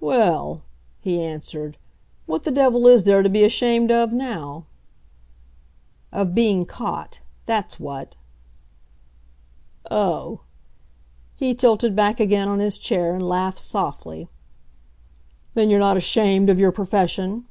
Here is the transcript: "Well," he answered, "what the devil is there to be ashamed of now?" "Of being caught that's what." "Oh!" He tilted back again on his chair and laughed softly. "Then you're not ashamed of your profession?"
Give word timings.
"Well," 0.00 0.64
he 0.98 1.22
answered, 1.22 1.78
"what 2.26 2.42
the 2.42 2.50
devil 2.50 2.88
is 2.88 3.04
there 3.04 3.22
to 3.22 3.28
be 3.30 3.44
ashamed 3.44 3.92
of 3.92 4.12
now?" 4.12 4.66
"Of 6.10 6.34
being 6.34 6.66
caught 6.66 7.20
that's 7.46 7.78
what." 7.78 8.16
"Oh!" 9.88 10.40
He 11.36 11.54
tilted 11.54 11.94
back 11.94 12.18
again 12.18 12.48
on 12.48 12.58
his 12.58 12.78
chair 12.78 13.14
and 13.14 13.28
laughed 13.28 13.60
softly. 13.60 14.26
"Then 15.54 15.70
you're 15.70 15.78
not 15.78 15.96
ashamed 15.96 16.50
of 16.50 16.58
your 16.58 16.72
profession?" 16.72 17.44